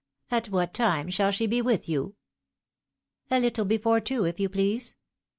[0.31, 2.15] At what time shall she be with you?""
[3.29, 4.95] A little before two, if you please."